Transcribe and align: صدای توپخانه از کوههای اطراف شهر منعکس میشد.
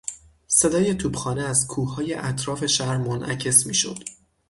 صدای 0.47 0.93
توپخانه 0.95 1.43
از 1.43 1.67
کوههای 1.67 2.13
اطراف 2.13 2.65
شهر 2.65 2.97
منعکس 2.97 3.65
میشد. 3.65 3.99